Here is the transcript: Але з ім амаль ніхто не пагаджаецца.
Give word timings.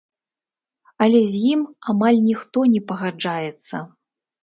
Але 1.07 1.21
з 1.35 1.43
ім 1.53 1.61
амаль 1.95 2.19
ніхто 2.31 2.67
не 2.75 2.85
пагаджаецца. 2.91 3.75